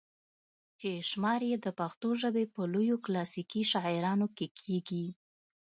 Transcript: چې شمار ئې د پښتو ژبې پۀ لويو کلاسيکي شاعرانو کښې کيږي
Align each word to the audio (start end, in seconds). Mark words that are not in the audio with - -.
چې 0.79 0.89
شمار 1.09 1.39
ئې 1.47 1.55
د 1.65 1.67
پښتو 1.79 2.09
ژبې 2.21 2.43
پۀ 2.53 2.61
لويو 2.73 2.97
کلاسيکي 3.05 3.61
شاعرانو 3.71 4.27
کښې 4.37 4.49
کيږي 4.89 5.05